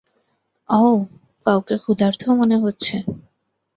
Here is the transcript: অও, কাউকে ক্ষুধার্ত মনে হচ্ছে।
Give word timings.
অও, 0.69 0.93
কাউকে 1.45 1.75
ক্ষুধার্ত 1.77 2.21
মনে 2.39 2.57
হচ্ছে। 2.57 2.95